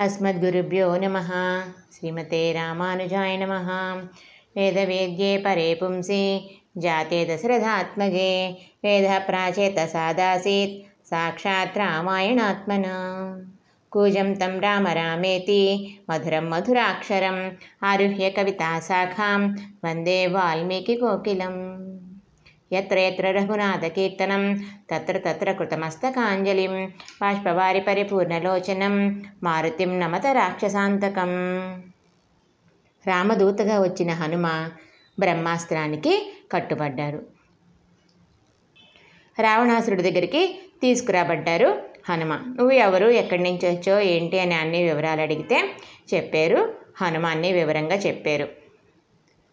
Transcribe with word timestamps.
अस्मद्गुरुभ्यो 0.00 0.88
नमः। 0.96 1.30
श्रीमते 1.94 2.40
रामानुजाय 2.52 3.36
नमः। 3.36 3.70
वेदवेद्ये 4.56 5.38
परे 5.38 5.74
पुंसि 5.74 6.20
जाते 6.78 7.24
दशरथात्मजे 7.24 8.30
वेदः 8.84 9.18
प्राचेतसादासीत् 9.18 10.76
साक्षात् 11.06 11.78
रामायणात्मना। 11.78 12.94
कूजं 13.90 14.34
तं 14.34 14.60
राम 14.60 14.86
रामेति 14.86 15.64
मधुरं 16.10 16.50
मधुराक्षरम् 16.50 17.42
आरुह्य 17.84 18.30
कविताशाखां 18.30 19.40
वन्दे 19.84 20.26
वाल्मीकिकोकिलम् 20.26 21.60
ఎత్ర 22.72 22.98
ఎత్ర 22.98 23.30
రఘునాథకీర్తనం 23.30 24.42
తత్ర 24.90 25.18
తత్ర 25.18 25.52
కృతమస్తకాంజలిం 25.52 26.86
బాష్పవారి 27.20 27.80
పరిపూర్ణలోచనం 27.80 29.24
మారుతిం 29.42 30.00
నమత 30.00 30.26
రాక్షసాంతకం 30.26 31.32
రామదూతగా 33.06 33.80
వచ్చిన 33.80 34.10
హనుమ 34.12 34.46
బ్రహ్మాస్త్రానికి 35.18 36.32
కట్టుబడ్డారు. 36.52 37.26
రావణాసురుడి 39.38 40.02
దగ్గరికి 40.02 40.60
తీసుకురాబడ్డారు 40.82 41.82
హనుమ. 42.08 42.34
నువ్వు 42.34 42.70
ఎవరు 42.70 43.06
ఎక్కడి 43.06 43.42
నుంచి 43.42 43.66
వచ్చో 43.70 44.00
ఏంటి 44.00 44.38
అని 44.40 44.54
అన్ని 44.54 44.82
వివరాలు 44.82 45.20
అడిగితే 45.20 45.58
చెప్పారు. 46.14 46.74
హనుమ 47.02 47.26
అన్ని 47.26 47.52
వివరంగా 47.52 47.94
చెప్పారు. 47.96 48.67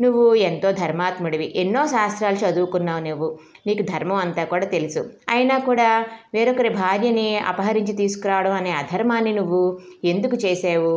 నువ్వు 0.01 0.35
ఎంతో 0.35 0.71
ధర్మాత్ముడివి. 0.71 1.53
ఎన్నో 1.55 1.87
శాస్త్రాలు 1.87 2.35
చదువుకున్నావు 2.35 3.03
నువ్వు. 3.03 3.27
నీకు 3.67 3.83
ధర్మం 3.83 4.15
అంతా 4.15 4.43
కూడా 4.43 4.65
తెలుసు. 4.65 5.01
అయినా 5.29 5.57
కూడా 5.59 5.89
వేరొకరి 6.33 6.69
భార్యని 6.69 7.37
అపహరించి 7.37 7.93
తీసుకురావడం 7.93 8.51
అనే 8.51 8.71
అధర్మాన్ని 8.71 9.33
నువ్వు 9.33 9.61
ఎందుకు 10.05 10.35
చేసావు 10.35 10.95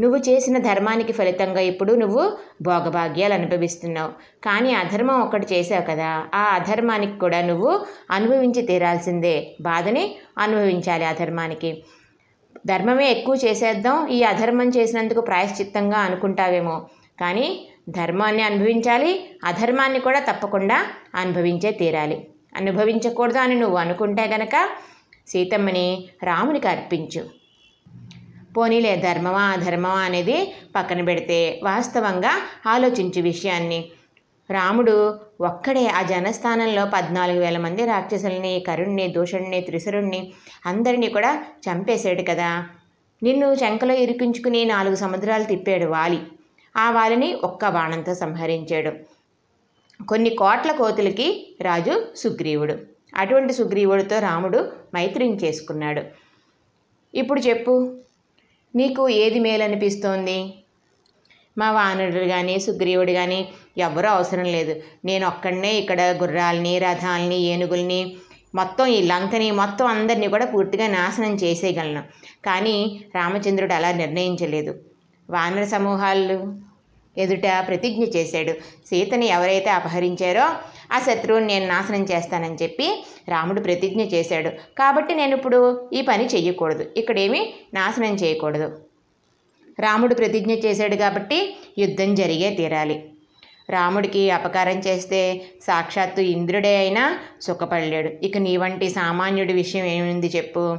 నువ్వు 0.00 0.18
చేసిన 0.18 0.58
ధర్మానికి 0.58 1.12
ఫలితంగా 1.12 1.60
ఇప్పుడు 1.60 1.92
నువ్వు 1.92 2.22
భోగభాగ్యాలు 2.62 3.34
అనుభవిస్తున్నావు. 3.34 4.12
కానీ 4.44 4.72
అధర్మం 4.74 5.20
ఒక్కటి 5.20 5.54
చేసావు 5.54 5.82
కదా. 5.82 6.26
ఆ 6.34 6.44
అధర్మానికి 6.54 7.18
కూడా 7.18 7.40
నువ్వు 7.40 7.80
అనుభవించి 8.10 8.62
తీరాల్సిందే. 8.62 9.36
బాధని 9.60 10.04
అనుభవించాలి 10.38 11.04
అధర్మానికి. 11.04 11.70
ధర్మమే 12.66 13.10
ఎక్కువ 13.10 13.34
చేసేద్దాం 13.44 14.06
ఈ 14.06 14.22
అధర్మం 14.22 14.68
చేసినందుకు 14.68 15.20
ప్రాయశ్చిత్తంగా 15.20 15.98
అనుకుంటావేమో. 15.98 16.86
కానీ 17.20 17.66
ధర్మాన్ని 17.88 18.42
అనుభవించాలి 18.42 19.30
అధర్మాన్ని 19.44 20.00
కూడా 20.00 20.18
తప్పకుండా 20.18 20.86
అనుభవించే 21.14 21.70
తీరాలి. 21.70 22.26
అనుభవించకూడదు 22.56 23.38
అని 23.38 23.54
నువ్వు 23.54 23.76
అనుకుంటే 23.76 24.24
గనక 24.26 24.68
సీతమ్మని 25.28 26.08
రామునికి 26.22 26.68
అర్పించు. 26.68 27.24
పోనీలే 28.56 28.96
ధర్మమా 28.96 29.42
అధర్మమా 29.42 30.00
అనేది 30.00 30.54
పక్కన 30.76 31.04
పెడితే 31.04 31.60
వాస్తవంగా 31.62 32.32
ఆలోచించు 32.66 33.22
విషయాన్ని. 33.22 33.84
రాముడు 34.50 35.20
ఒక్కడే 35.40 35.86
ఆ 35.86 36.02
జనస్థానంలో 36.02 36.90
పద్నాలుగు 36.94 37.38
వేల 37.38 37.58
మంది 37.58 37.84
రాక్షసుల్ని 37.84 38.64
కరుణ్ణి 38.66 39.08
దూషణ్ణి 39.08 39.60
త్రిశరుణ్ణి 39.60 40.32
అందరినీ 40.66 41.08
కూడా 41.08 41.44
చంపేశాడు 41.70 42.22
కదా. 42.22 42.66
నిన్ను 43.22 43.46
చెంకలో 43.46 43.94
ఇరికించుకుని 43.94 44.64
నాలుగు 44.64 44.94
సముద్రాలు 44.94 45.44
తిప్పాడు 45.44 45.84
వాలి. 45.84 46.20
ఆ 46.76 46.90
వాలిని 46.90 47.34
ఒక్క 47.34 47.68
బాణంతో 47.68 48.14
సంహరించాడు. 48.14 48.92
కొన్ని 50.04 50.30
కోట్ల 50.30 50.72
కోతులకి 50.72 51.56
రాజు 51.60 52.06
సుగ్రీవుడు. 52.16 52.76
అటువంటి 53.16 53.52
సుగ్రీవుడితో 53.52 54.18
రాముడు 54.18 54.72
మైత్రిని 54.94 55.36
చేసుకున్నాడు. 55.36 56.02
ఇప్పుడు 57.14 57.40
చెప్పు 57.40 57.98
నీకు 58.76 59.08
ఏది 59.08 59.38
మేలనిపిస్తోంది? 59.38 60.54
మా 61.58 61.70
వానరుడు 61.70 62.24
కానీ 62.24 62.60
సుగ్రీవుడు 62.60 63.12
కానీ 63.12 63.48
ఎవరూ 63.78 64.08
అవసరం 64.08 64.44
లేదు. 64.44 64.80
నేను 65.04 65.26
ఒక్కడనే 65.26 65.72
ఇక్కడ 65.74 66.02
గుర్రాలని 66.02 66.78
రథాలని 66.78 67.38
ఏనుగుల్ని 67.38 68.16
మొత్తం 68.54 68.86
ఈ 68.86 69.02
లంకని 69.02 69.50
మొత్తం 69.50 69.86
అందరినీ 69.86 70.28
కూడా 70.28 70.46
పూర్తిగా 70.46 70.86
నాశనం 70.86 71.34
చేసేయగలను. 71.34 72.02
కానీ 72.44 73.00
రామచంద్రుడు 73.14 73.72
అలా 73.72 73.92
నిర్ణయించలేదు. 73.92 74.74
వానర 75.30 75.64
సమూహాలు 75.64 76.54
ఎదుట 77.18 77.46
ప్రతిజ్ఞ 77.68 78.04
చేశాడు. 78.04 78.52
సీతని 78.86 79.26
ఎవరైతే 79.26 79.70
అపహరించారో 79.70 80.46
ఆ 80.92 80.98
శత్రువుని 80.98 81.46
నేను 81.46 81.66
నాశనం 81.66 82.04
చేస్తానని 82.04 82.54
చెప్పి 82.62 83.04
రాముడు 83.28 83.60
ప్రతిజ్ఞ 83.60 84.00
చేశాడు. 84.00 84.48
కాబట్టి 84.48 85.14
నేను 85.14 85.36
ఇప్పుడు 85.36 85.90
ఈ 85.92 86.02
పని 86.02 86.26
చెయ్యకూడదు. 86.26 86.86
ఇక్కడేమీ 86.96 87.54
నాశనం 87.74 88.14
చేయకూడదు. 88.14 88.83
రాముడు 89.80 90.14
ప్రతిజ్ఞ 90.14 90.52
చేశాడు 90.52 90.96
కాబట్టి 90.96 91.56
యుద్ధం 91.78 92.14
జరిగే 92.14 92.54
తీరాలి. 92.54 93.10
రాముడికి 93.70 94.30
అపకారం 94.30 94.78
చేస్తే 94.78 95.44
సాక్షాత్తు 95.62 96.20
ఇంద్రుడే 96.20 96.76
అయినా 96.76 97.18
సుఖపడలేడు. 97.42 98.08
ఇక 98.08 98.38
నీ 98.38 98.56
వంటి 98.56 98.88
సామాన్యుడి 98.88 99.52
విషయం 99.52 99.84
ఏముంది 99.84 100.26
చెప్పు? 100.36 100.78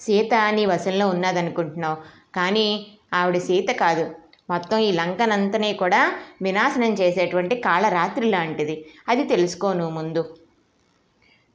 సీత 0.00 0.34
నీ 0.50 0.66
వశంలో 0.66 1.08
ఉన్నదనుకుంటున్నావు. 1.08 1.96
కానీ 2.34 2.86
ఆవిడ 3.14 3.38
సీత 3.38 3.68
కాదు. 3.68 4.14
మొత్తం 4.50 4.78
ఈ 4.78 4.92
లంకనంతనే 4.92 5.72
కూడా 5.72 6.12
వినాశనం 6.42 6.92
చేసేటువంటి 6.92 7.56
కాళరాత్రి 7.56 8.26
లాంటిది. 8.26 8.84
అది 9.08 9.24
తెలుసుకో 9.24 9.72
నువ్వు 9.72 9.94
ముందు. 9.94 10.36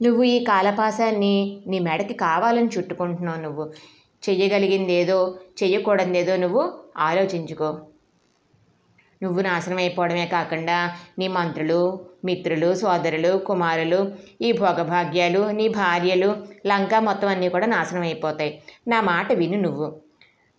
నువ్వు 0.02 0.24
ఈ 0.24 0.44
కాలపాసాన్ని 0.44 1.62
నీ 1.68 1.80
మెడకి 1.80 2.14
కావాలని 2.14 2.70
చుట్టుకుంటున్నావు 2.78 3.42
నువ్వు. 3.42 3.74
చెయ్యగలిగింది 4.30 4.94
ఏదో 4.94 5.40
చెయ్యకూడదేదో 5.64 6.36
నువ్వు 6.36 6.74
ఆలోచించుకో. 6.98 7.80
నువ్వు 9.24 9.42
నాశనం 9.42 9.78
అయిపోవడమే 9.78 10.26
కాకుండా 10.26 10.96
నీ 11.20 11.28
మంత్రులు 11.28 12.06
మిత్రులు 12.26 12.76
సోదరులు 12.76 13.38
కుమారులు 13.38 14.12
ఈ 14.42 14.52
భోగభాగ్యాలు 14.52 15.52
నీ 15.52 15.68
భార్యలు 15.68 16.48
లంక 16.68 16.96
మొత్తం 16.96 17.28
అన్నీ 17.28 17.50
కూడా 17.50 17.68
నాశనం 17.68 18.02
అయిపోతాయి 18.02 18.62
నా 18.88 19.02
మాట 19.02 19.34
విను 19.34 19.60
నువ్వు. 19.62 19.96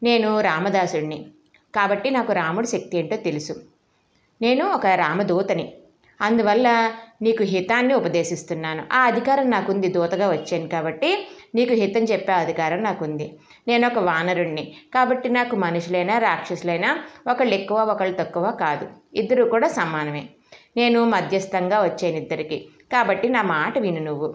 నేను 0.03 0.41
రామదాసుడిని. 0.41 1.27
కాబట్టి 1.75 2.11
నాకు 2.11 2.33
రాముడి 2.33 2.67
శక్తి 2.67 2.99
ఏంటో 2.99 3.17
తెలుసు. 3.17 3.62
నేను 4.43 4.67
ఒక 4.67 4.87
రామదూతని. 4.87 5.72
అందువల్ల 6.21 6.93
నీకు 7.22 7.43
హితాన్ని 7.43 7.95
ఉపదేశిస్తున్నాను. 7.95 8.87
ఆ 8.93 9.05
అధికారం 9.05 9.51
నాకుంది. 9.51 9.89
దూతగా 9.89 10.31
వచ్చాను 10.31 10.69
కాబట్టి 10.69 11.28
నీకు 11.55 11.75
హితం 11.75 12.05
చెప్పే 12.05 12.33
అధికారం 12.33 12.83
నాకుంది. 12.83 13.33
నేను 13.69 13.87
ఒక 13.87 13.99
వానరుణ్ణి. 13.99 14.75
కాబట్టి 14.95 15.28
నాకు 15.28 15.56
మనుషులైనా 15.56 16.19
రాక్షసులైనా 16.19 17.05
ఒకళ్ళు 17.31 17.55
ఎక్కువ 17.55 17.78
ఒకళ్ళు 17.78 18.17
తక్కువ 18.17 18.50
కాదు. 18.50 18.89
ఇద్దరు 19.15 19.45
కూడా 19.45 19.69
సమానమే. 19.69 20.28
నేను 20.77 21.05
మధ్యస్థంగా 21.05 21.83
వచ్చాను 21.83 22.17
ఇద్దరికి. 22.17 22.69
కాబట్టి 22.93 23.28
నా 23.28 23.43
మాట 23.43 23.78
విను 23.78 24.01
నువ్వు. 24.01 24.34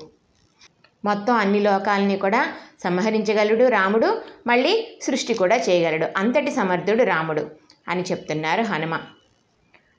మొత్తం 1.05 1.35
అన్ని 1.35 1.59
లోకాలని 1.59 2.17
కూడా 2.17 2.53
సంహరించగలడు 2.83 3.67
రాముడు. 3.67 4.21
మళ్ళీ 4.47 4.99
సృష్టి 5.01 5.33
కూడా 5.33 5.55
చేయగలడు. 5.55 6.07
అంతటి 6.17 6.51
సమర్థుడు 6.51 7.03
రాముడు 7.03 7.49
అని 7.87 8.01
చెప్తున్నారు 8.01 8.61
హనుమ. 8.61 8.99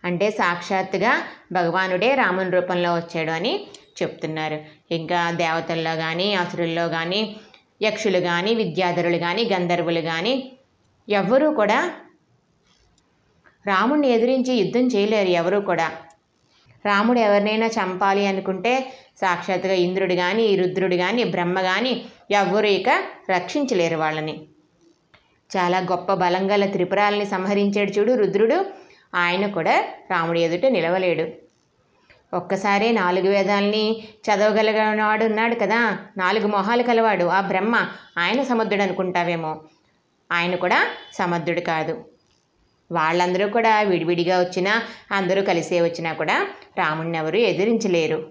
అంటే 0.04 0.30
సాక్షాత్తుగా 0.30 1.22
భగవానుడే 1.52 2.14
రాముని 2.14 2.50
రూపంలో 2.50 2.94
వచ్చాడు 2.94 3.30
అని 3.30 3.66
చెప్తున్నారు. 4.02 4.58
ఇంకా 4.90 5.30
దేవతల్లో 5.30 5.96
కానీ 5.96 6.34
అసురుల్లో 6.34 6.88
కానీ 6.88 7.36
యక్షులు 7.82 8.18
కానీ 8.18 8.54
విద్యాధరులు 8.54 9.18
కానీ 9.18 9.44
గంధర్వులు 9.52 10.00
కానీ 10.00 10.52
ఎవ్వరూ 11.08 11.50
కూడా 11.50 11.92
రాముడిని 13.66 14.08
ఎదిరించి 14.08 14.54
యుద్ధం 14.54 14.86
చేయలేరు 14.86 15.28
ఎవరూ 15.28 15.60
కూడా. 15.60 15.92
రాముడు 16.86 17.18
ఎవరినైనా 17.18 17.66
చంపాలి 17.66 18.26
అనుకుంటే 18.26 18.92
సాక్షాత్తుగా 19.20 19.74
ఇంద్రుడు 19.74 20.14
కానీ 20.14 20.56
రుద్రుడు 20.56 20.96
కానీ 20.96 21.24
బ్రహ్మ 21.24 21.60
కానీ 21.60 22.04
ఎవ్వరూ 22.30 22.68
ఇక 22.68 22.88
రక్షించలేరు 23.30 23.96
వాళ్ళని. 23.96 24.46
చాలా 25.56 25.78
గొప్ప 25.78 26.14
బలం 26.14 26.50
గల 26.50 26.66
త్రిపురాలని 26.66 27.26
సంహరించాడు 27.26 27.90
చూడు 27.90 28.12
రుద్రుడు. 28.12 28.66
ఆయన 29.14 29.46
కూడా 29.46 29.84
రాముడి 30.10 30.40
ఎదుట 30.40 30.66
నిలవలేడు. 30.66 31.47
ఒక్కసారే 32.34 32.92
నాలుగు 32.92 33.28
వేదాలని 33.28 34.08
చదవగలిగినవాడు 34.12 35.24
ఉన్నాడు 35.24 35.54
కదా. 35.54 35.98
నాలుగు 36.16 36.46
మొహాలు 36.46 36.82
కలవాడు. 36.82 37.24
ఆ 37.24 37.40
బ్రహ్మ 37.40 37.88
ఆయన 38.18 38.42
సముద్రుడు 38.42 38.82
అనుకుంటావేమో 38.82 39.60
ఆయన 40.32 40.54
కూడా 40.54 40.86
సమర్థుడు 41.12 41.60
కాదు. 41.60 42.04
వాళ్ళందరూ 42.92 43.48
కూడా 43.48 43.80
విడివిడిగా 43.80 44.40
వచ్చినా 44.40 44.82
అందరూ 45.12 45.42
కలిసే 45.42 45.80
వచ్చినా 45.80 46.12
కూడా 46.12 46.46
రాముడిని 46.78 47.18
ఎవరు 47.18 47.36
ఎదిరించలేరు. 47.36 48.30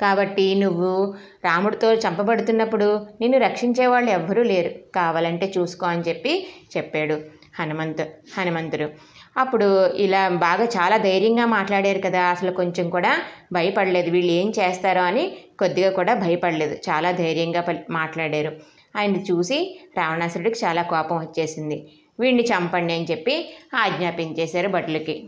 కాబట్టి 0.00 0.54
నువ్వు 0.54 1.14
రాముడితో 1.44 1.94
చంపబడుతున్నప్పుడు 1.94 3.06
నిన్ను 3.20 3.38
రక్షించే 3.38 3.86
వాళ్ళు 3.86 4.10
ఎవ్వరూ 4.10 4.42
లేరు. 4.42 4.92
కావాలంటే 4.94 5.52
చూసుకో 5.58 5.86
అని 5.86 6.02
చెప్పి 6.08 6.48
చెప్పాడు 6.76 7.20
హనుమంతు 7.60 8.02
హనుమంతుడు. 8.38 8.90
అప్పుడు 9.36 9.92
ఇలా 9.92 10.28
బాగా 10.28 10.64
చాలా 10.64 10.96
ధైర్యంగా 10.96 11.46
మాట్లాడారు 11.46 11.98
కదా 11.98 12.22
అసలు 12.22 12.50
కొంచెం 12.50 12.90
కూడా 12.90 13.22
భయపడలేదు. 13.52 14.10
వీళ్ళు 14.10 14.32
ఏం 14.32 14.52
చేస్తారో 14.58 15.02
అని 15.02 15.36
కొద్దిగా 15.58 15.90
కూడా 15.90 16.14
భయపడలేదు. 16.14 16.74
చాలా 16.74 17.12
ధైర్యంగా 17.12 17.64
మాట్లాడారు. 17.90 18.56
ఆయన 18.96 19.16
చూసి 19.16 19.80
రావణాసురుడికి 19.96 20.66
చాలా 20.66 20.82
కోపం 20.82 21.18
వచ్చేసింది. 21.18 21.88
వీడిని 22.20 22.42
చంపండి 22.42 22.94
అని 22.94 23.06
చెప్పి 23.10 23.54
ఆజ్ఞాపించేశారు 23.74 24.68
భటులకి. 24.68 25.24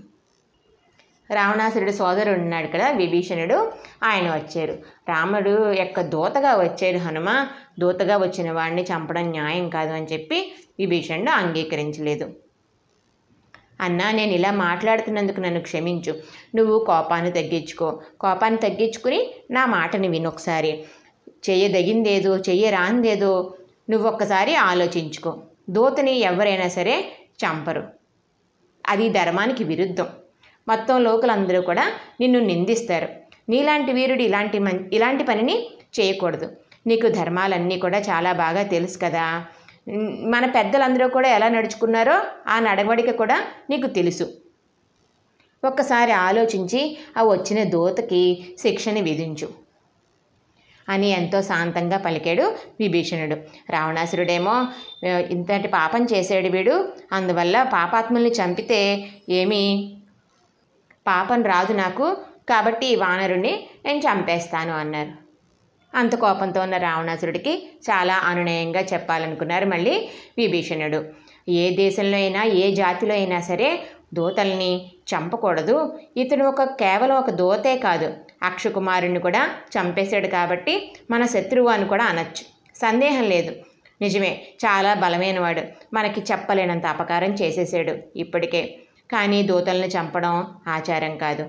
రావణాసురుడు 1.30 1.90
సోదరుడు 1.90 2.38
ఉన్నాడు 2.38 2.66
కదా 2.66 2.90
విభీషణుడు 2.90 3.72
ఆయన 4.04 4.34
వచ్చారు. 4.34 4.78
రాముడు 5.08 5.72
యొక్క 5.72 6.00
దూతగా 6.00 6.54
వచ్చారు 6.54 6.96
హనుమ. 6.96 7.46
దూతగా 7.78 8.16
వచ్చిన 8.16 8.52
వాడిని 8.52 8.82
చంపడం 8.82 9.22
న్యాయం 9.22 9.68
కాదు 9.68 9.92
అని 9.92 10.06
చెప్పి 10.12 10.52
విభీషణుడు 10.78 11.30
అంగీకరించలేదు. 11.30 12.30
అన్నా 13.80 14.10
నేను 14.10 14.32
ఇలా 14.32 14.50
మాట్లాడుతున్నందుకు 14.50 15.40
నన్ను 15.40 15.60
క్షమించు. 15.60 16.14
నువ్వు 16.54 16.84
కోపాన్ని 16.84 17.32
తగ్గించుకో. 17.32 18.02
కోపాన్ని 18.20 18.60
తగ్గించుకుని 18.60 19.30
నా 19.50 19.66
మాటని 19.66 20.08
విను 20.08 20.28
ఒకసారి. 20.28 20.84
చేయదగిందేదో 21.50 22.36
చెయ్యరాందేదో 22.38 23.54
నువ్వు 23.90 24.08
ఒక్కసారి 24.08 24.54
ఆలోచించుకో. 24.54 25.42
దూతని 25.70 26.18
ఎవరైనా 26.18 26.68
సరే 26.68 27.12
చంపరు. 27.44 27.88
అది 28.86 29.08
ధర్మానికి 29.08 29.64
విరుద్ధం. 29.64 30.06
మొత్తం 30.68 31.04
లోకలందరూ 31.04 31.60
కూడా 31.60 31.92
నిన్ను 32.20 32.40
నిందిస్తారు. 32.40 33.08
నీలాంటి 33.48 33.92
వీరుడు 33.92 34.22
ఇలాంటి 34.22 34.58
మం 34.58 34.90
ఇలాంటి 34.92 35.24
పనిని 35.24 35.70
చేయకూడదు. 36.00 36.56
నీకు 36.86 37.08
ధర్మాలన్నీ 37.08 37.78
కూడా 37.78 37.98
చాలా 37.98 38.32
బాగా 38.32 38.62
తెలుసు 38.62 38.98
కదా. 38.98 39.44
మన 40.28 40.46
పెద్దలందరూ 40.46 41.08
కూడా 41.08 41.28
ఎలా 41.28 41.48
నడుచుకున్నారో 41.48 42.22
ఆ 42.46 42.58
నడవడిక 42.58 43.10
కూడా 43.10 43.44
నీకు 43.70 43.86
తెలుసు. 43.86 44.32
ఒక్కసారి 45.64 46.12
ఆలోచించి 46.12 46.98
ఆ 47.18 47.22
వచ్చిన 47.22 47.64
దూతకి 47.64 48.54
శిక్షని 48.58 49.00
విధించు. 49.02 49.48
అని 50.88 51.08
ఎంతో 51.08 51.42
శాంతంగా 51.42 51.98
పలికాడు 51.98 52.42
విభీషణుడు. 52.80 53.36
రావణాసురుడేమో 53.70 54.66
ఇంతటి 55.06 55.68
పాపం 55.68 56.04
చేశాడు 56.04 56.48
వీడు. 56.48 56.92
అందువల్ల 57.12 57.62
పాపాత్ముల్ని 57.62 58.30
చంపితే 58.30 59.08
ఏమీ? 59.28 59.96
పాపం 61.06 61.42
రాదు 61.42 61.72
నాకు. 61.72 62.16
కాబట్టి 62.48 62.86
ఈ 62.86 62.94
వానరుణ్ణి 62.94 63.68
నేను 63.84 63.98
చంపేస్తాను 63.98 64.72
అన్నారు. 64.72 65.27
అంత 65.94 66.14
కోపంతో 66.14 66.60
ఉన్న 66.60 66.76
రావణాసురుడికి 66.76 67.70
చాలా 67.84 68.14
అనునయంగా 68.14 68.80
చెప్పాలనుకున్నారు 68.80 69.66
మళ్ళీ 69.66 70.08
విభీషణుడు. 70.38 71.04
ఏ 71.48 71.76
దేశంలో 71.76 72.16
అయినా 72.16 72.44
ఏ 72.44 72.74
జాతిలో 72.74 73.14
అయినా 73.14 73.40
సరే 73.40 73.82
దూతల్ని 74.14 74.90
చంపకూడదు. 75.14 75.98
ఇతను 76.16 76.48
ఒక 76.48 76.62
కేవలం 76.62 77.16
ఒక 77.16 77.30
దూతే 77.30 77.76
కాదు. 77.76 78.14
అక్షకుమారుణ్ణి 78.42 79.20
కూడా 79.20 79.50
చంపేశాడు 79.78 80.26
కాబట్టి 80.26 80.92
మన 81.10 81.26
శత్రువు 81.26 81.68
అని 81.68 81.88
కూడా 81.88 82.04
అనొచ్చు. 82.04 82.44
సందేహం 82.76 83.24
లేదు. 83.24 83.56
నిజమే 84.00 84.42
చాలా 84.64 84.94
బలమైనవాడు. 84.94 85.62
మనకి 85.94 86.20
చెప్పలేనంత 86.32 86.86
అపకారం 86.86 87.34
చేసేసాడు 87.34 87.98
ఇప్పటికే. 88.16 88.78
కానీ 89.12 89.42
దూతల్ని 89.42 89.88
చంపడం 89.88 90.46
ఆచారం 90.68 91.18
కాదు. 91.18 91.48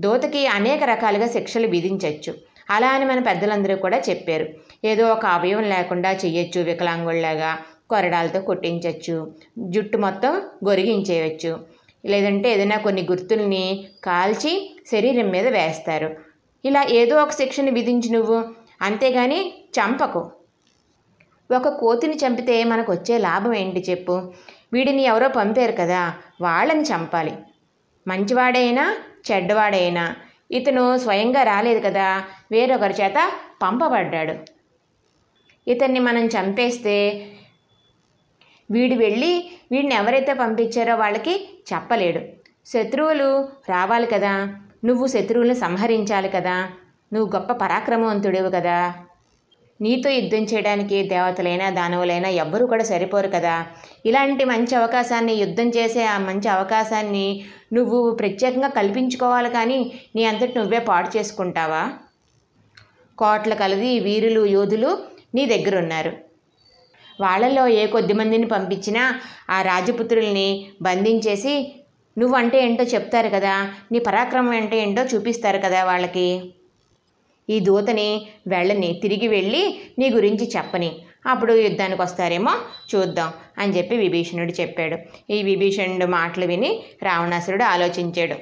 దూతకి 0.00 0.46
అనేక 0.46 0.84
రకాలుగా 0.84 1.26
శిక్షలు 1.28 1.66
విధించవచ్చు 1.66 2.34
అలా 2.70 2.88
అని 2.88 3.04
మన 3.04 3.18
పెద్దలందరూ 3.18 3.76
కూడా 3.76 4.02
చెప్పారు. 4.10 4.46
ఏదో 4.84 5.08
ఒక 5.08 5.26
అవయవం 5.26 5.62
లేకుండా 5.62 6.12
చెయ్యొచ్చు 6.12 6.60
వికలాంగుల్లాగా 6.60 7.58
కొరడాలతో 7.90 8.40
కొట్టించవచ్చు 8.40 9.32
జుట్టు 9.58 9.96
మొత్తం 9.96 10.42
గొరిగించేయచ్చు. 10.68 11.60
లేదంటే 12.06 12.52
ఏదైనా 12.52 12.76
కొన్ని 12.76 13.02
గుర్తుల్ని 13.02 13.88
కాల్చి 14.04 14.78
శరీరం 14.92 15.30
మీద 15.30 15.48
వేస్తారు. 15.48 16.16
ఇలా 16.64 16.84
ఏదో 16.90 17.22
ఒక 17.22 17.30
శిక్షను 17.30 17.70
విధించి 17.70 18.10
నువ్వు. 18.10 18.44
అంతేగాని 18.82 19.64
చంపకు. 19.78 20.30
ఒక 21.56 21.68
కోతిని 21.68 22.14
చంపితే 22.14 22.64
మనకు 22.64 22.92
వచ్చే 22.92 23.18
లాభం 23.18 23.54
ఏంటి 23.54 23.84
చెప్పు. 23.90 24.32
వీడిని 24.72 25.02
ఎవరో 25.02 25.28
పంపారు 25.28 25.72
కదా 25.72 26.12
వాళ్ళని 26.40 26.82
చంపాలి. 26.82 27.32
మంచివాడైనా 28.08 28.96
చెడ్డవాడైనా. 29.32 30.16
ఇతను 30.52 30.98
స్వయంగా 30.98 31.42
రాలేదు 31.42 31.80
కదా 31.86 32.06
వేరొకరి 32.52 32.94
చేత 33.00 33.18
పంపబడ్డాడు. 33.62 34.34
ఇతన్ని 35.66 36.00
మనం 36.00 36.24
చంపేస్తే 36.26 36.96
వీడు 38.70 38.94
వెళ్ళి 38.94 39.32
వీడిని 39.72 39.94
ఎవరైతే 39.94 40.32
పంపించారో 40.32 40.94
వాళ్ళకి 40.96 41.34
చెప్పలేడు. 41.72 42.20
శత్రువులు 42.66 43.28
రావాలి 43.68 44.06
కదా 44.06 44.32
నువ్వు 44.84 45.06
శత్రువులను 45.06 45.54
సంహరించాలి 45.54 46.28
కదా 46.28 46.56
నువ్వు 47.12 47.28
గొప్ప 47.36 47.52
పరాక్రమవంతుడివి 47.52 48.50
కదా. 48.50 48.76
నీతో 49.82 50.08
యుద్ధం 50.10 50.42
చేయడానికి 50.42 51.02
దేవతలైనా 51.02 51.70
దానవులైనా 51.70 52.28
ఎవ్వరూ 52.42 52.66
కూడా 52.66 52.84
సరిపోరు 52.84 53.28
కదా. 53.28 53.54
ఇలాంటి 54.06 54.44
మంచి 54.44 54.74
అవకాశాన్ని 54.74 55.34
యుద్ధం 55.34 55.68
చేసే 55.68 56.04
ఆ 56.04 56.18
మంచి 56.18 56.48
అవకాశాన్ని 56.48 57.26
నువ్వు 57.72 58.12
ప్రత్యేకంగా 58.12 58.68
కల్పించుకోవాలి 58.68 59.50
కానీ 59.50 59.78
నీ 60.16 60.24
అంతటి 60.24 60.58
నువ్వే 60.58 60.78
పాడు 60.78 61.08
చేసుకుంటావా? 61.16 61.82
కోట్ల 63.18 63.54
కలది 63.54 63.98
వీరులు 63.98 64.44
యోధులు 64.46 64.90
నీ 65.34 65.46
దగ్గర 65.46 65.78
ఉన్నారు 65.78 66.12
వాళ్ళల్లో 67.20 67.66
ఏ 67.66 67.86
కొద్ది 67.86 68.12
మందిని 68.12 68.46
పంపించినా 68.46 69.02
ఆ 69.50 69.62
రాజపుత్రుల్ని 69.62 70.48
బంధించేసి 70.82 71.54
నువ్వంటే 72.18 72.58
ఏంటో 72.64 72.84
చెప్తారు 72.84 73.28
కదా. 73.28 73.52
నీ 73.92 73.98
పరాక్రమం 73.98 74.54
అంటే 74.60 74.76
ఏంటో 74.78 75.02
చూపిస్తారు 75.02 75.58
కదా 75.58 75.84
వాళ్ళకి. 75.84 76.26
ఈ 77.50 77.60
దూతని 77.60 78.26
వెళ్ళని 78.46 79.00
తిరిగి 79.02 79.28
వెళ్ళి 79.28 79.80
నీ 79.98 80.10
గురించి 80.10 80.50
చెప్పని. 80.56 80.92
అప్పుడు 81.26 81.52
యుద్ధానికి 81.52 82.02
వస్తారేమో 82.02 82.52
చూద్దాం 82.94 83.32
అని 83.58 83.78
చెప్పి 83.78 83.96
విభీషణుడు 83.96 84.52
చెప్పాడు. 84.60 84.96
ఈ 85.30 85.42
విభీషణుడు 85.42 86.06
మాటలు 86.06 86.46
విని 86.46 86.82
రావణాసురుడు 87.02 87.64
ఆలోచించాడు. 87.64 88.34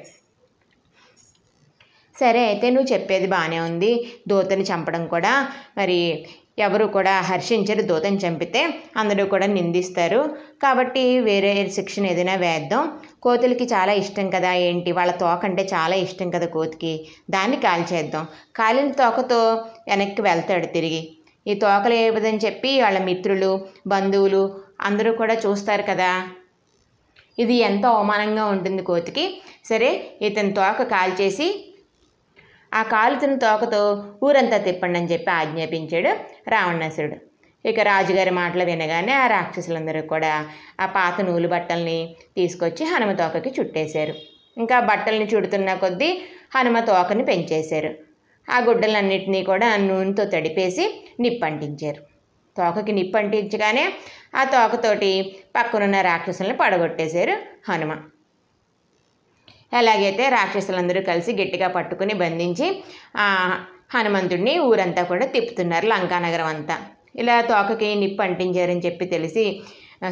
సరే 2.20 2.40
అయితే 2.46 2.70
నువ్వు 2.70 2.92
చెప్పేది 2.92 3.26
బాగానే 3.26 3.60
ఉంది. 3.60 4.12
దూతని 4.28 4.62
చంపడం 4.62 5.06
కూడా 5.06 5.48
మరి 5.78 6.26
ఎవరు 6.60 6.86
కూడా 6.86 7.20
హర్షించరు 7.20 7.82
దూతం 7.82 8.14
చంపితే 8.14 8.74
అందరూ 8.96 9.24
కూడా 9.26 9.46
నిందిస్తారు. 9.46 10.20
కాబట్టి 10.62 11.20
వేరే 11.20 11.70
శిక్షణ 11.74 12.06
ఏదైనా 12.06 12.34
వేద్దాం. 12.34 12.92
కోతులకి 13.22 13.64
చాలా 13.64 13.92
ఇష్టం 13.92 14.30
కదా 14.30 14.52
ఏంటి? 14.54 14.92
వాళ్ళ 14.92 15.12
తోక 15.12 15.44
అంటే 15.44 15.62
చాలా 15.74 15.96
ఇష్టం 15.96 16.30
కదా 16.30 16.46
కోతికి. 16.46 17.06
దాన్ని 17.30 17.56
కాల్చేద్దాం 17.56 18.26
కాలిన 18.56 18.90
తోకతో 18.92 19.40
వెనక్కి 19.88 20.22
వెళ్తాడు 20.22 20.66
తిరిగి. 20.66 21.02
ఈ 21.46 21.54
తోకలు 21.54 21.94
ఏవదని 21.94 22.40
చెప్పి 22.46 22.80
వాళ్ళ 22.80 22.98
మిత్రులు 22.98 23.52
బంధువులు 23.86 24.42
అందరూ 24.80 25.12
కూడా 25.12 25.34
చూస్తారు 25.34 25.82
కదా. 25.82 26.28
ఇది 27.38 27.54
ఎంతో 27.54 27.88
అవమానంగా 27.88 28.44
ఉంటుంది 28.44 28.82
కోతికి. 28.82 29.24
సరే 29.64 29.90
ఇతని 30.22 30.52
తోక 30.52 30.82
కాల్చేసి 30.82 31.69
ఆ 32.72 32.82
కాలుతున్న 32.82 33.34
తోకతో 33.36 33.82
ఊరంతా 34.22 34.58
తిప్పండి 34.58 34.98
అని 34.98 35.12
చెప్పి 35.12 35.30
ఆజ్ఞాపించాడు 35.30 36.10
రావణాసురుడు. 36.48 37.16
ఇక 37.64 37.80
రాజుగారి 37.80 38.30
మాటలు 38.30 38.64
వినగానే 38.64 39.12
ఆ 39.12 39.26
రాక్షసులందరూ 39.26 40.02
కూడా 40.02 40.46
ఆ 40.80 40.86
పాత 40.86 41.20
నూలు 41.20 41.48
బట్టల్ని 41.48 42.14
తీసుకొచ్చి 42.36 42.84
హనుమ 42.84 43.12
తోకకి 43.12 43.50
చుట్టేశారు. 43.60 44.14
ఇంకా 44.58 44.80
బట్టల్ని 44.80 45.26
చుడుతున్న 45.26 45.74
కొద్దీ 45.74 46.10
హనుమ 46.56 46.80
తోకని 46.80 47.24
పెంచేశారు. 47.24 47.90
ఆ 48.50 48.58
గుడ్డలన్నింటినీ 48.60 49.42
కూడా 49.42 49.76
నూనెతో 49.76 50.24
తడిపేసి 50.24 50.84
నిప్పంటించారు. 51.20 52.00
తోకకి 52.56 52.92
నిప్పంటించగానే 52.92 53.84
ఆ 54.34 54.44
తోకతోటి 54.44 55.10
పక్కనున్న 55.56 56.00
రాక్షసులను 56.00 56.56
పడగొట్టేశారు 56.56 57.36
హనుమ. 57.68 57.92
ఎలాగైతే 59.72 60.24
రాక్షసులందరూ 60.36 61.00
కలిసి 61.10 61.32
గట్టిగా 61.40 61.68
పట్టుకుని 61.76 62.14
బంధించి 62.22 62.66
హనుమంతుడిని 63.94 64.54
ఊరంతా 64.68 65.02
కూడా 65.10 65.26
తిప్పుతున్నారు 65.34 65.86
లంకానగరం 65.92 66.48
అంతా. 66.54 66.76
ఇలా 67.20 67.36
తోకకి 67.50 67.88
నిప్పు 68.02 68.22
అంటించారని 68.26 68.82
చెప్పి 68.86 69.04
తెలిసి 69.14 69.44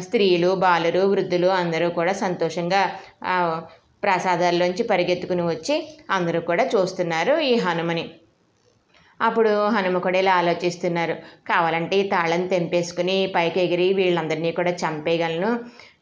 స్త్రీలు 0.05 0.49
బాలురు 0.63 1.03
వృద్ధులు 1.11 1.49
అందరూ 1.61 1.87
కూడా 1.99 2.13
సంతోషంగా 2.23 2.81
ప్రసాదాల్లోంచి 4.03 4.83
పరిగెత్తుకుని 4.91 5.45
వచ్చి 5.51 5.75
అందరూ 6.17 6.39
కూడా 6.49 6.63
చూస్తున్నారు 6.73 7.33
ఈ 7.51 7.53
హనుమని. 7.65 8.03
అప్పుడు 9.21 9.67
హనుమ 9.67 9.97
కూడా 9.97 10.17
ఇలా 10.19 10.33
ఆలోచిస్తున్నారు. 10.35 11.15
కావాలంటే 11.47 11.95
ఈ 11.97 12.03
తాళం 12.07 12.47
తెంపేసుకుని 12.47 13.17
పైకి 13.35 13.59
ఎగిరి 13.61 13.93
వీళ్ళందరినీ 13.93 14.51
కూడా 14.51 14.71
చంపేయగలను. 14.71 15.51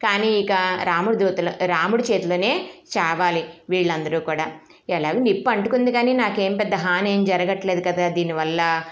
కానీ 0.02 0.28
ఇక 0.42 0.52
రాముడి 0.82 1.16
దూతలు 1.16 1.52
రాముడి 1.66 2.02
చేతిలోనే 2.02 2.52
చావాలి 2.96 3.44
వీళ్ళందరూ 3.70 4.20
కూడా. 4.20 4.46
ఎలాగో 4.90 5.18
నిప్పు 5.18 5.50
అంటుకుంది 5.50 5.92
కానీ 5.92 6.12
నాకేం 6.12 6.56
పెద్ద 6.56 6.74
హాని 6.74 7.10
ఏం 7.12 7.24
జరగట్లేదు 7.24 7.80
కదా 7.80 8.08
దీనివల్ల. 8.08 8.82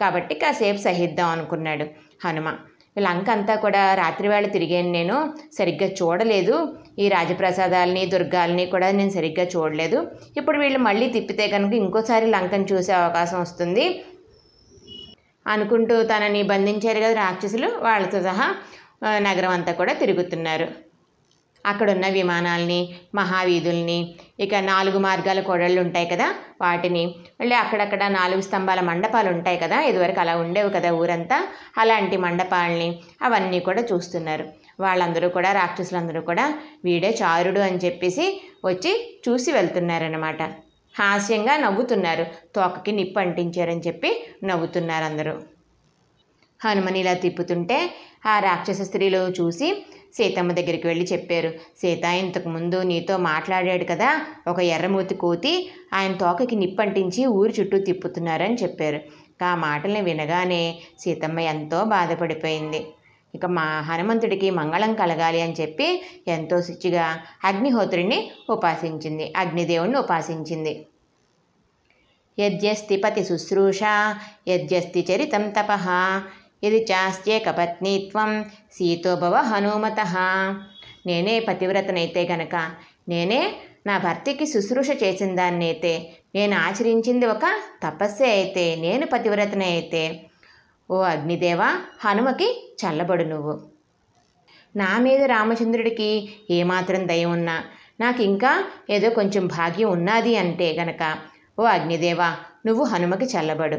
కాబట్టి 0.00 0.34
కాసేపు 0.34 0.78
సహిద్దాం 0.78 1.28
అనుకున్నాడు 1.28 1.86
హనుమ. 2.24 2.48
లంక 2.98 3.30
అంతా 3.30 3.54
కూడా 3.56 3.94
రాత్రివేళ 3.94 4.46
తిరిగాను 4.46 4.90
నేను. 4.90 5.16
సరిగ్గా 5.58 5.88
చూడలేదు. 6.02 6.56
ఈ 6.98 7.06
రాజప్రసాదాలని 7.14 8.02
దుర్గాలని 8.14 8.64
కూడా 8.74 8.88
నేను 8.98 9.12
సరిగ్గా 9.18 9.44
చూడలేదు. 9.54 9.98
ఇప్పుడు 10.40 10.56
వీళ్ళు 10.62 10.80
మళ్ళీ 10.88 11.08
తిప్పితే 11.16 11.46
కనుక 11.54 11.74
ఇంకోసారి 11.84 12.28
లంకను 12.36 12.68
చూసే 12.72 12.92
అవకాశం 13.02 13.38
వస్తుంది. 13.40 13.86
అనుకుంటూ 15.46 15.96
తనని 16.02 16.42
బంధించారు 16.52 17.00
కదా 17.04 17.14
రాక్షసులు 17.24 17.68
వాళ్ళతో 17.86 18.20
సహా 18.28 18.48
నగరం 19.26 19.52
అంతా 19.56 19.72
కూడా 19.72 19.92
తిరుగుతున్నారు. 20.02 20.66
అక్కడున్న 21.64 22.06
విమానాల్ని 22.16 22.78
మహావీధుల్ని 23.18 23.96
ఇక 24.44 24.54
నాలుగు 24.70 24.98
మార్గాల 25.06 25.40
కొడళ్ళు 25.48 25.80
ఉంటాయి 25.84 26.06
కదా 26.12 26.26
వాటిని. 26.64 27.02
మళ్ళీ 27.40 27.54
అక్కడక్కడ 27.62 28.02
నాలుగు 28.18 28.42
స్తంభాల 28.48 28.80
మండపాలు 28.90 29.28
ఉంటాయి 29.36 29.58
కదా 29.64 29.78
ఇదివరకు 29.90 30.20
అలా 30.24 30.34
ఉండేవి 30.44 30.70
కదా 30.76 30.90
ఊరంతా. 31.00 31.38
అలాంటి 31.78 32.16
మండపాలని 32.26 32.88
అవన్నీ 33.22 33.60
కూడా 33.68 33.84
చూస్తున్నారు. 33.92 34.46
వాళ్ళందరూ 34.80 35.28
కూడా 35.28 35.52
రాక్షసులందరూ 35.52 36.20
కూడా 36.20 36.44
వీడే 36.84 37.10
చారుడు 37.22 37.60
అని 37.60 37.78
చెప్పేసి 37.84 38.24
వచ్చి 38.64 38.92
చూసి 39.28 39.50
వెళ్తున్నారనమాట 39.52 40.42
హాస్యంగా 40.94 41.54
నవ్వుతున్నారు. 41.56 42.24
తోకకి 42.56 42.92
నిప్పు 42.92 43.18
అంటించారని 43.18 43.82
చెప్పి 43.86 44.10
నవ్వుతున్నారు 44.44 45.04
అందరూ 45.04 45.34
హనుమని 46.60 46.98
ఇలా 47.00 47.14
తిప్పుతుంటే 47.14 47.78
ఆ 48.26 48.34
రాక్షస 48.38 48.80
స్త్రీలు 48.80 49.20
చూసి 49.40 49.68
సీతమ్మ 50.16 50.52
దగ్గరికి 50.52 50.86
వెళ్ళి 50.86 51.06
చెప్పారు. 51.12 51.50
సీత 51.80 52.04
ఇంతకుముందు 52.04 52.78
నీతో 52.82 53.14
మాట్లాడాడు 53.30 53.84
కదా 53.84 54.08
ఒక 54.48 54.60
ఎర్రమూతి 54.60 55.14
కోతి 55.14 55.52
ఆయన 55.94 56.12
తోకకి 56.12 56.56
నిప్పు 56.56 56.82
అంటించి 56.82 57.22
ఊరి 57.38 57.52
చుట్టూ 57.60 57.78
తిప్పుతున్నారని 57.78 58.56
చెప్పారు. 58.62 59.00
ఆ 59.44 59.54
మాటల్ని 59.54 60.00
వినగానే 60.00 60.62
సీతమ్మ 61.00 61.38
ఎంతో 61.52 61.84
బాధపడిపోయింది. 61.84 62.80
ఇక 63.34 63.46
మా 63.46 63.64
హనుమంతుడికి 63.80 64.50
మంగళం 64.50 64.94
కలగాలి 64.94 65.40
అని 65.40 65.54
చెప్పి 65.60 66.02
ఎంతో 66.28 66.62
శుచిగా 66.62 67.06
అగ్నిహోత్రుడిని 67.44 68.30
ఉపాసించింది. 68.50 69.32
అగ్నిదేవుణ్ణి 69.36 69.98
ఉపాసించింది. 69.98 70.86
యజ్ఞస్తి 72.38 72.96
పతి 72.96 73.24
శుశ్రూష 73.24 73.82
యజ్ఞస్తి 74.48 75.06
చరితం 75.10 75.50
తపః 75.50 75.86
ఇది 76.62 76.86
చాస్త్యేక 76.92 77.50
పత్నిత్వం 77.50 78.30
సీతోభవ 78.72 79.34
హనుమత. 79.36 80.00
నేనే 81.06 81.40
పతివ్రతనైతే 81.40 82.22
గనక 82.22 82.54
నేనే 83.08 83.40
నా 83.86 83.98
భర్తకి 83.98 84.46
శుశ్రూష 84.46 84.90
చేసిన 85.02 85.34
దాన్నైతే 85.34 85.92
నేను 86.34 86.56
ఆచరించింది 86.56 87.26
ఒక 87.26 87.46
తపస్సే 87.82 88.26
అయితే 88.30 88.76
నేను 88.76 89.06
పతివ్రతనే 89.06 89.64
అయితే 89.64 90.02
ఓ 90.90 90.98
అగ్నిదేవ 91.02 91.62
హనుమకి 92.04 92.48
చల్లబడు 92.80 93.24
నువ్వు. 93.24 93.54
నా 94.76 94.98
మీద 94.98 95.22
రామచంద్రుడికి 95.24 96.08
ఏమాత్రం 96.50 97.08
దయ 97.08 97.24
ఉన్నా 97.24 97.56
నాకు 98.00 98.22
ఇంకా 98.22 98.52
ఏదో 98.90 99.10
కొంచెం 99.10 99.46
భాగ్యం 99.46 99.90
ఉన్నది 99.90 100.36
అంటే 100.36 100.68
గనక 100.80 101.02
ఓ 101.58 101.64
అగ్నిదేవ 101.64 102.20
నువ్వు 102.66 102.84
హనుమకి 102.84 103.24
చల్లబడు. 103.24 103.78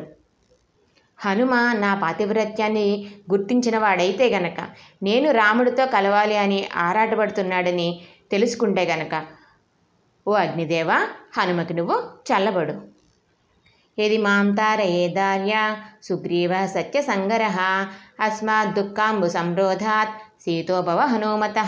హనుమ 1.19 1.53
నా 1.73 1.91
పాతివ్రత్యాన్ని 1.95 2.85
గుర్తించిన 3.31 3.77
వాడైతే 3.77 4.25
గనక 4.29 4.59
నేను 5.03 5.31
రాముడితో 5.31 5.85
కలవాలి 5.85 6.37
అని 6.37 6.59
ఆరాటపడుతున్నాడని 6.75 7.89
తెలుసుకుంటే 8.31 8.85
గనక 8.85 9.15
ఓ 10.27 10.33
అగ్నిదేవ 10.33 10.91
హనుమకి 11.37 11.73
నువ్వు 11.73 11.97
చల్లబడు. 12.29 12.96
यदि 13.97 14.17
मां 14.17 14.45
तारयेदार्या 14.57 15.61
सुग्रीवः 16.07 16.65
सत्यसङ्गरः 16.73 17.57
అస్మాత్ 18.25 18.75
దుఃఖాంబు 18.75 19.27
సంరోధాత్ 19.27 20.13
సీతోభవ 20.43 20.99
హనుమత 21.11 21.59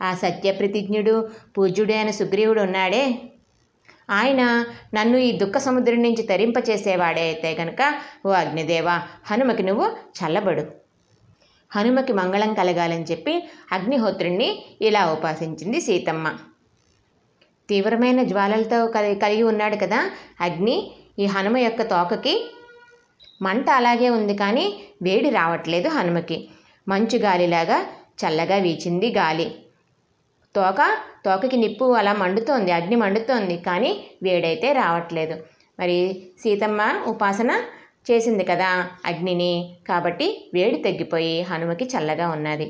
ఆ 0.00 0.14
సత్యప్రతిజ్ఞుడు 0.14 1.14
పూజ్యుడైన 1.58 2.10
సుగ్రీవుడు 2.10 2.60
ఉన్నాడే? 2.60 3.04
ఆయన 4.10 4.42
నన్ను 4.94 5.18
ఈ 5.18 5.30
దుఃఖ 5.32 5.56
సముద్రం 5.56 6.02
నుంచి 6.02 6.22
తరింపచేసేవాడే 6.22 7.22
అయితే 7.22 7.50
గనక 7.60 7.82
ఓ 8.26 8.32
అగ్నిదేవ 8.32 8.88
హనుమకి 9.26 9.62
నువ్వు 9.62 9.86
చల్లబడు. 10.18 10.64
హనుమకి 11.70 12.12
మంగళం 12.12 12.54
కలగాలని 12.54 13.06
చెప్పి 13.10 13.34
అగ్నిహోత్రుణ్ణి 13.72 14.48
ఇలా 14.82 15.04
ఉపాసించింది 15.12 15.80
సీతమ్మ. 15.80 16.26
తీవ్రమైన 17.68 18.22
జ్వాలలతో 18.22 18.78
కలి 18.86 19.14
కలిగి 19.14 19.42
ఉన్నాడు 19.42 19.76
కదా 19.76 20.00
అగ్ని. 20.40 20.76
ఈ 21.18 21.26
హనుమ 21.26 21.56
యొక్క 21.56 21.82
తోకకి 21.82 22.34
మంట 23.42 23.66
అలాగే 23.70 24.08
ఉంది 24.08 24.34
కానీ 24.34 24.64
వేడి 25.02 25.30
రావట్లేదు 25.30 25.88
హనుమకి. 25.88 26.38
మంచు 26.88 27.18
గాలిలాగా 27.18 27.78
చల్లగా 28.20 28.56
వీచింది 28.56 29.08
గాలి. 29.10 29.46
తోక 30.54 30.80
తోకకి 31.24 31.56
నిప్పు 31.56 31.86
అలా 31.92 32.12
మండుతోంది 32.12 32.72
అగ్ని 32.72 32.96
మండుతోంది 32.96 33.56
కానీ 33.56 33.90
వేడైతే 34.22 34.72
రావట్లేదు. 34.72 35.36
మరి 35.80 35.98
సీతమ్మ 36.42 36.80
ఉపాసన 37.06 37.50
చేసింది 38.10 38.44
కదా 38.44 38.70
అగ్నిని 39.06 39.52
కాబట్టి 39.88 40.26
వేడి 40.54 40.78
తగ్గిపోయి 40.78 41.34
హనుమకి 41.42 41.84
చల్లగా 41.84 42.26
ఉన్నది. 42.28 42.66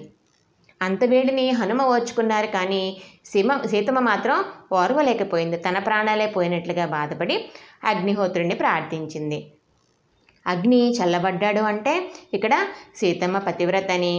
అంత 0.81 1.03
వేడిని 1.05 1.45
హనుమ 1.51 1.83
ఓర్చుకున్నారు 1.93 2.49
కానీ 2.57 2.83
సీమ 3.25 3.57
సీతమ్మ 3.73 4.01
మాత్రం 4.11 4.37
ఓర్వలేకపోయింది. 4.73 5.57
తన 5.57 5.77
ప్రాణాలే 5.79 6.27
పోయినట్లుగా 6.27 6.87
బాధపడి 6.87 7.37
అగ్నిహోత్రుడిని 7.85 8.55
ప్రార్థించింది. 8.55 9.39
అగ్ని 10.47 10.81
చల్లబడ్డాడు 10.97 11.63
అంటే 11.63 11.93
ఇక్కడ 12.35 12.55
సీతమ్మ 12.97 13.37
పతివ్రతని 13.39 14.15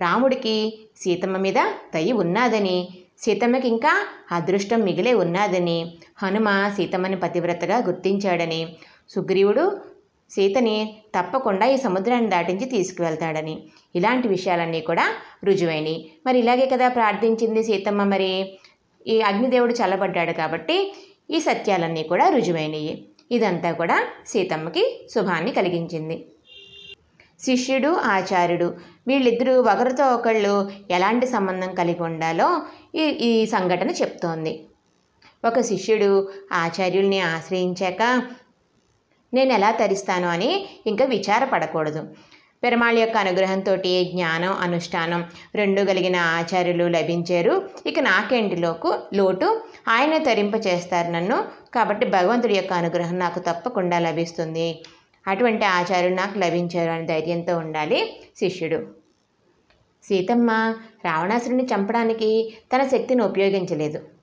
రాముడికి 0.00 0.56
సీతమ్మ 0.96 1.36
మీద 1.36 1.60
దయ 1.94 2.12
ఉన్నాదని 2.22 2.76
సీతమ్మకి 3.24 3.68
ఇంకా 3.68 3.92
అదృష్టం 4.30 4.80
మిగిలే 4.80 5.12
ఉన్నాదని 5.24 5.78
హనుమ 6.22 6.48
సీతమ్మని 6.76 7.16
పతివ్రతగా 7.16 7.76
గుర్తించాడని 7.88 8.60
సుగ్రీవుడు 9.10 9.64
సీతని 10.30 10.76
తప్పకుండా 11.14 11.66
ఈ 11.66 11.76
సముద్రాన్ని 11.76 12.30
దాటించి 12.30 12.66
తీసుకువెళ్తాడని. 12.66 13.54
ఇలాంటి 13.96 14.28
విషయాలన్నీ 14.28 14.80
కూడా 14.80 15.04
రుజువైనవి 15.44 16.10
మరి 16.26 16.38
ఇలాగే 16.38 16.66
కదా 16.66 16.88
ప్రార్థించింది 16.88 17.62
సీతమ్మ 17.62 18.04
మరి. 18.04 18.32
ఈ 19.06 19.20
అగ్నిదేవుడు 19.20 19.72
చల్లబడ్డాడు 19.72 20.32
కాబట్టి 20.32 20.76
ఈ 21.30 21.40
సత్యాలన్నీ 21.40 22.02
కూడా 22.02 22.28
రుజువైనవి 22.28 22.92
ఇదంతా 23.32 23.72
కూడా 23.72 23.96
సీతమ్మకి 24.26 24.82
శుభాన్ని 25.14 25.52
కలిగించింది. 25.52 26.16
శిష్యుడు 27.40 27.90
ఆచార్యుడు 28.14 28.66
వీళ్ళిద్దరూ 29.08 29.54
ఒకరితో 29.62 30.06
ఒకళ్ళు 30.14 30.54
ఎలాంటి 30.90 31.26
సంబంధం 31.26 31.70
కలిగి 31.74 32.02
ఉండాలో 32.02 32.48
ఈ 32.94 33.04
ఈ 33.28 33.46
సంఘటన 33.46 33.90
చెప్తోంది. 33.90 34.52
ఒక 35.44 35.60
శిష్యుడు 35.60 36.10
ఆచార్యుల్ని 36.52 37.20
ఆశ్రయించాక 37.20 38.02
నేను 39.34 39.52
ఎలా 39.52 39.70
తరిస్తాను 39.70 40.28
అని 40.28 40.66
ఇంకా 40.86 41.04
విచారపడకూడదు. 41.04 42.08
పెరమాళ్ 42.62 42.98
యొక్క 42.98 43.16
అనుగ్రహంతో 43.16 43.76
జ్ఞానం 43.76 44.52
అనుష్ఠానం 44.52 45.24
రెండు 45.54 45.82
కలిగిన 45.82 46.16
ఆచార్యులు 46.16 46.88
లభించారు. 46.88 47.68
ఇక 47.86 48.00
నాకేంటిలోకు 48.00 48.98
లోటు? 49.14 49.62
ఆయన 49.88 50.22
తరింప 50.22 50.54
చేస్తారు 50.66 51.10
నన్ను. 51.12 51.44
కాబట్టి 51.74 52.06
భగవంతుడి 52.06 52.54
యొక్క 52.54 52.72
అనుగ్రహం 52.72 53.18
నాకు 53.18 53.38
తప్పకుండా 53.38 53.98
లభిస్తుంది. 53.98 54.78
అటువంటి 55.26 55.64
ఆచార్యులు 55.64 56.14
నాకు 56.14 56.38
లభించారు 56.38 56.90
అనే 56.90 57.06
ధైర్యంతో 57.06 57.58
ఉండాలి 57.58 58.20
శిష్యుడు. 58.38 58.86
సీతమ్మ 60.04 60.50
రావణాసురుని 61.04 61.64
చంపడానికి 61.64 62.54
తన 62.74 62.86
శక్తిని 62.86 63.22
ఉపయోగించలేదు. 63.22 64.19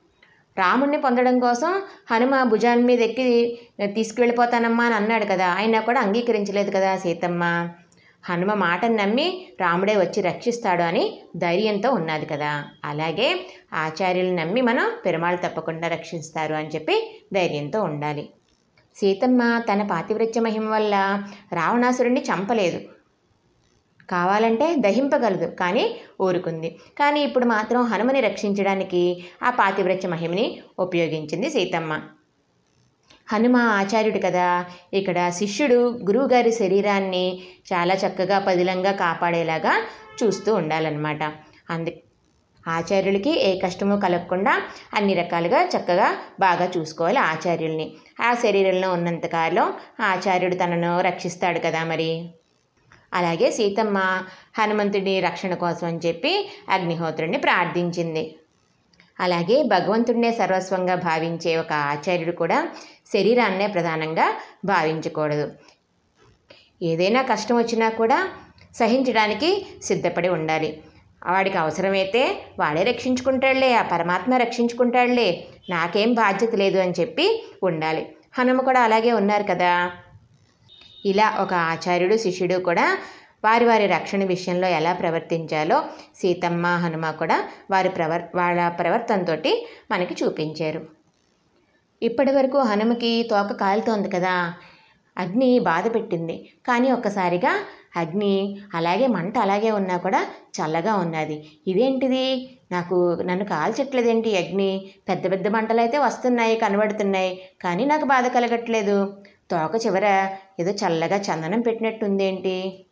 రాముణ్ణి 0.58 0.98
పొందడం 0.98 1.40
కోసం 1.40 1.82
హనుమ 2.12 2.44
భుజాన్ని 2.44 2.86
మీద 2.86 3.00
ఎక్కి 3.00 3.60
తీసుకువెళ్ళిపోతానమ్మా 3.86 4.86
అని 4.86 4.96
అన్నాడు 4.96 5.26
కదా. 5.26 5.48
అయినా 5.48 5.80
కూడా 5.82 6.02
అంగీకరించలేదు 6.02 6.72
కదా 6.72 6.98
సీతమ్మ. 6.98 7.70
హనుమ 8.24 8.54
మాటను 8.54 8.96
నమ్మి 8.96 9.48
రాముడే 9.62 9.98
వచ్చి 9.98 10.22
రక్షిస్తాడు 10.22 10.82
అని 10.82 11.22
ధైర్యంతో 11.38 11.92
ఉన్నది 11.92 12.26
కదా. 12.26 12.66
అలాగే 12.86 13.46
ఆచార్యులు 13.74 14.36
నమ్మి 14.36 14.62
మనం 14.62 14.92
పెరుమాళ్ళు 15.06 15.48
తప్పకుండా 15.48 15.88
రక్షిస్తారు 15.88 16.54
అని 16.54 16.68
చెప్పి 16.68 17.22
ధైర్యంతో 17.34 17.84
ఉండాలి. 17.84 18.30
సీతమ్మ 18.98 19.62
తన 19.74 19.84
పాతివృత్య 19.84 20.42
మహిమ 20.42 20.70
వల్ల 20.70 21.24
రావణాసురుణ్ణి 21.54 22.22
చంపలేదు. 22.22 22.80
కావాలంటే 24.10 24.76
దహింపగలదు 24.76 25.46
కానీ 25.46 25.96
ఊరుకుంది. 26.22 26.70
కానీ 27.00 27.24
ఇప్పుడు 27.24 27.46
మాత్రం 27.46 27.82
హనుమని 27.84 28.20
రక్షించడానికి 28.20 29.24
ఆ 29.44 29.50
పాతివ్రత్య 29.50 30.08
మహిమని 30.08 30.60
ఉపయోగించింది 30.80 31.50
సీతమ్మ. 31.50 32.02
హనుమ 33.34 33.56
ఆచార్యుడు 33.56 34.20
కదా. 34.20 34.66
ఇక్కడ 34.94 35.30
శిష్యుడు 35.30 35.76
గురువుగారి 35.76 36.52
శరీరాన్ని 36.52 37.42
చాలా 37.74 37.94
చక్కగా 37.94 38.40
పదిలంగా 38.40 38.92
కాపాడేలాగా 38.92 39.74
చూస్తూ 40.24 40.56
ఉండాలన్నమాట. 40.56 41.24
అందు 41.70 41.92
ఆచార్యులకి 42.68 43.44
ఏ 43.44 43.60
కష్టము 43.60 44.00
కలగకుండా 44.00 44.62
అన్ని 44.94 45.14
రకాలుగా 45.14 45.64
చక్కగా 45.64 46.08
బాగా 46.40 46.72
చూసుకోవాలి 46.78 47.20
ఆచార్యుల్ని. 47.20 47.94
ఆ 48.22 48.34
శరీరంలో 48.34 48.94
ఉన్నంతకాలం 48.94 49.74
ఆచార్యుడు 50.00 50.56
తనను 50.56 51.02
రక్షిస్తాడు 51.02 51.60
కదా 51.60 51.84
మరి. 51.84 52.30
అలాగే 53.14 53.52
సీతమ్మ 53.52 53.98
హనుమంతుడి 54.60 55.20
రక్షణ 55.20 55.54
కోసం 55.54 55.88
అని 55.88 56.00
చెప్పి 56.06 56.50
అగ్నిహోత్రుడిని 56.70 57.38
ప్రార్థించింది. 57.38 58.36
అలాగే 59.20 59.64
భగవంతుడినే 59.64 60.32
సర్వస్వంగా 60.32 60.96
భావించే 60.96 61.58
ఒక 61.58 61.74
ఆచార్యుడు 61.74 62.32
కూడా 62.32 62.68
శరీరాన్నే 63.14 63.68
ప్రధానంగా 63.68 64.34
భావించకూడదు. 64.66 65.52
ఏదైనా 66.84 67.22
కష్టం 67.22 67.58
వచ్చినా 67.58 67.90
కూడా 67.90 68.30
సహించడానికి 68.76 69.66
సిద్ధపడి 69.84 70.30
ఉండాలి. 70.30 70.84
వాడికి 71.28 71.58
అవసరమైతే 71.58 72.44
వాడే 72.60 72.84
రక్షించుకుంటాడులే 72.84 73.74
ఆ 73.74 73.82
పరమాత్మ 73.82 74.34
రక్షించుకుంటాడులే 74.34 75.48
నాకేం 75.70 76.14
బాధ్యత 76.14 76.56
లేదు 76.56 76.78
అని 76.78 76.94
చెప్పి 77.00 77.44
ఉండాలి. 77.64 78.16
హనుమ 78.38 78.62
కూడా 78.62 78.82
అలాగే 78.82 79.12
ఉన్నారు 79.12 79.44
కదా. 79.44 79.92
ఇలా 81.06 81.28
ఒక 81.40 81.54
ఆచార్యుడు 81.54 82.16
శిష్యుడు 82.16 82.56
కూడా 82.60 82.98
వారి 83.44 83.66
వారి 83.66 83.88
రక్షణ 83.88 84.24
విషయంలో 84.24 84.68
ఎలా 84.68 84.94
ప్రవర్తించాలో 84.94 85.84
సీతమ్మ 86.16 86.68
హనుమ 86.68 87.12
కూడా 87.12 87.50
వారి 87.72 87.90
ప్రవర్ 87.90 88.24
వాళ్ళ 88.36 88.70
ప్రవర్తనతోటి 88.70 89.68
మనకి 89.92 90.16
చూపించారు. 90.24 90.82
ఇప్పటి 92.02 92.32
వరకు 92.32 92.58
హనుమకి 92.60 93.28
తోక 93.32 93.54
కాలుతోంది 93.54 94.10
కదా 94.10 94.54
అగ్ని 95.18 95.60
బాధ 95.60 95.96
పెట్టింది. 95.96 96.52
కానీ 96.68 96.92
ఒక్కసారిగా 96.92 97.54
అగ్ని 97.98 98.60
అలాగే 98.74 99.08
మంట 99.08 99.38
అలాగే 99.38 99.72
ఉన్నా 99.72 99.98
కూడా 99.98 100.26
చల్లగా 100.58 100.96
ఉన్నది. 100.96 101.38
ఇదేంటిది? 101.68 102.26
నాకు 102.72 103.18
నన్ను 103.22 103.46
కాల్చట్లేదేంటి 103.46 104.38
అగ్ని? 104.38 104.92
పెద్ద 105.10 105.32
పెద్ద 105.32 105.48
మంటలు 105.48 105.80
అయితే 105.80 105.98
వస్తున్నాయి 105.98 106.56
కనబడుతున్నాయి. 106.56 107.42
కానీ 107.62 107.86
నాకు 107.86 108.06
బాధ 108.06 108.28
కలగట్లేదు. 108.28 109.18
తోక 109.52 109.86
చివర 109.86 110.30
ఏదో 110.60 110.72
చల్లగా 110.72 111.18
చందనం 111.18 111.62
పెట్టినట్టుందేంటి? 111.62 112.86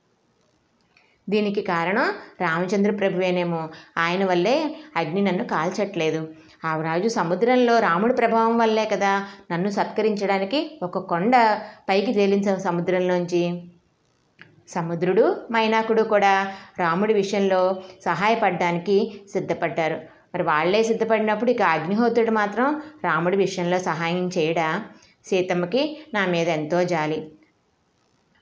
దీనికి 1.30 1.62
కారణం 1.62 2.08
రామచంద్ర 2.42 2.92
ప్రభువేనేమో. 2.92 3.70
ఆయన 3.98 4.26
వల్లే 4.26 4.76
అగ్ని 4.96 5.22
నన్ను 5.22 5.44
కాల్చట్లేదు. 5.44 6.28
ఆ 6.66 6.82
రాజు 6.82 7.08
సముద్రంలో 7.08 7.80
రాముడి 7.80 8.14
ప్రభావం 8.14 8.58
వల్లే 8.58 8.86
కదా 8.86 9.28
నన్ను 9.52 9.70
సత్కరించడానికి 9.70 10.80
ఒక 10.84 10.98
కొండ 10.98 11.60
పైకి 11.90 12.14
తేలించాం 12.14 12.60
సముద్రంలోంచి. 12.60 13.64
సముద్రుడు 14.70 15.46
మైనాకుడు 15.52 16.04
కూడా 16.04 16.54
రాముడి 16.80 17.14
విషయంలో 17.14 17.82
సహాయపడడానికి 18.06 19.22
సిద్ధపడ్డారు. 19.34 19.96
మరి 20.34 20.44
వాళ్ళే 20.44 20.84
సిద్ధపడినప్పుడు 20.84 21.52
ఇక 21.52 21.62
అగ్నిహోత్రుడు 21.62 22.32
మాత్రం 22.32 22.82
రాముడి 23.04 23.38
విషయంలో 23.38 23.80
సహాయం 23.80 24.30
చేయడా? 24.38 24.86
సీతమ్మకి 25.25 25.98
నా 26.13 26.25
మీద 26.25 26.48
ఎంతో 26.48 26.84
జాలి. 26.84 27.32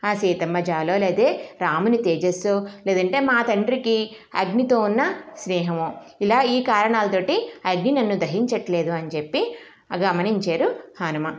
ఆ 0.03 0.13
సీతమ్మ 0.13 0.59
జాలో 0.59 0.97
లేదే 0.97 1.49
రాముని 1.61 1.97
తేజస్సు 1.97 2.67
లేదంటే 2.87 3.19
మా 3.19 3.41
తండ్రికి 3.41 4.15
అగ్నితో 4.35 4.79
ఉన్న 4.79 5.13
స్నేహము. 5.37 5.93
ఇలా 6.21 6.41
ఈ 6.41 6.63
కారణాలతోటి 6.63 7.53
అగ్ని 7.65 7.91
నన్ను 7.91 8.15
దహించట్లేదు 8.15 8.91
అని 8.91 9.07
చెప్పి 9.07 9.55
గమనించారు 9.95 10.75
హనుమ. 11.01 11.35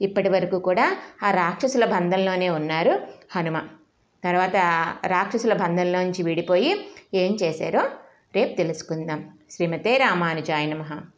ఇప్పటి 0.00 0.28
వరకు 0.28 0.58
కూడా 0.58 0.96
ఆ 1.22 1.30
రాక్షసుల 1.30 1.84
బంధంలోనే 1.84 2.48
ఉన్నారు 2.48 3.00
హనుమ. 3.36 3.60
తర్వాత 4.24 4.56
రాక్షసుల 5.06 5.54
బంధంలోంచి 5.54 6.22
విడిపోయి 6.22 6.86
ఏం 7.14 7.38
చేశారో 7.42 7.80
రేపు 8.34 8.56
తెలుసుకుందాం. 8.56 9.38
శ్రీమతే 9.50 9.96
రామానుజాయ 9.96 10.66
నమః. 10.66 11.15